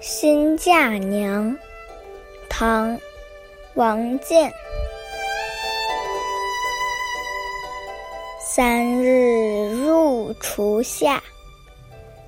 [0.00, 1.56] 新嫁娘，
[2.48, 2.96] 唐·
[3.74, 4.48] 王建。
[8.40, 11.20] 三日入厨下，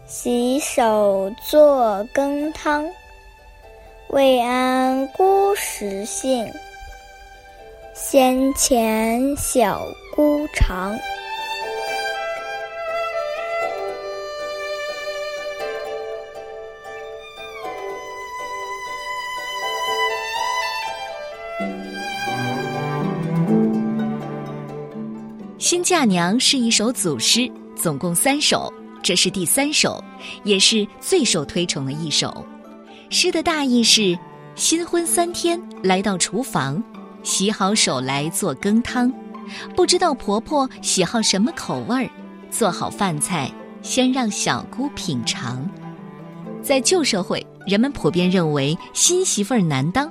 [0.09, 2.85] 洗手作羹汤。
[4.09, 6.53] 未谙姑食性，
[7.95, 9.81] 先遣小
[10.17, 10.99] 姑尝。
[25.61, 27.47] 新嫁娘是一首组诗，
[27.77, 30.03] 总共三首，这是第三首，
[30.43, 32.43] 也是最受推崇的一首。
[33.11, 34.19] 诗的大意是：
[34.55, 36.83] 新婚三天来到厨房，
[37.23, 39.13] 洗好手来做羹汤，
[39.77, 42.11] 不知道婆婆喜好什么口味儿，
[42.51, 43.53] 做好饭菜
[43.83, 45.69] 先让小姑品尝。
[46.63, 50.11] 在旧社会，人们普遍认为新媳妇儿难当。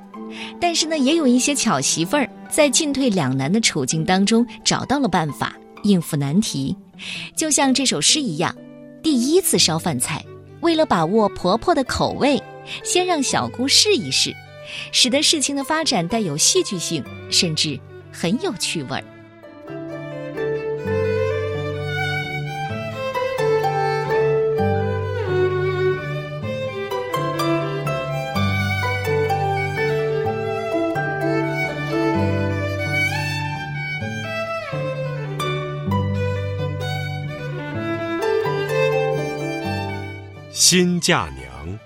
[0.62, 6.76] 但是呢，也有一些巧媳妇儿在进退两难的处境当中找到了办法应付难题，
[7.36, 8.54] 就像这首诗一样，
[9.02, 10.24] 第一次烧饭菜，
[10.62, 12.42] 为了把握婆婆的口味，
[12.84, 14.36] 先让小姑试一试，
[14.92, 17.80] 使得事情的发展带有戏剧性，甚至
[18.12, 19.04] 很有趣味儿。
[40.62, 41.80] 新嫁娘，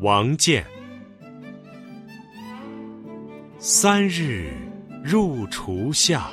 [0.00, 0.66] 王建。
[3.56, 4.52] 三日
[5.04, 6.28] 入厨下，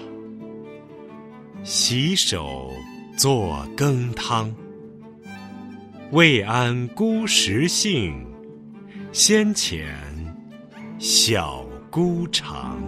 [1.63, 2.73] 洗手
[3.15, 4.51] 作羹汤。
[6.09, 8.25] 未谙姑食性，
[9.11, 9.85] 先遣
[10.97, 12.81] 小姑尝。